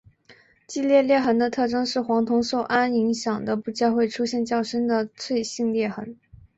[0.65, 6.17] 季裂裂痕的特征是黄铜受氨影响的部件会出现较深的脆性裂痕。